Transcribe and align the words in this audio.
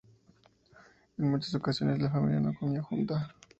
En 1.19 1.29
muchas 1.29 1.53
ocasiones 1.53 2.01
la 2.01 2.09
familia 2.09 2.39
no 2.39 2.55
comía 2.57 2.81
junta. 2.81 3.35